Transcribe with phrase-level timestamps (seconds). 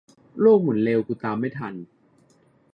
[0.41, 1.73] โลกหมุนเร็ว กูตามไม่ทัน